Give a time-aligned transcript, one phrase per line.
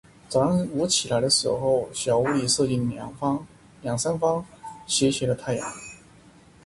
[0.27, 4.43] 早上我起来的时候，小屋里射进两三方
[4.87, 5.71] 斜斜的太阳。